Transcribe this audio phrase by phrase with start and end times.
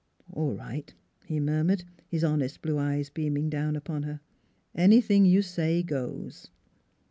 [0.33, 0.91] "All right,"
[1.27, 4.19] he murmured, his honest blue eyes beaming down upon her."
[4.73, 6.49] Anything you say goes."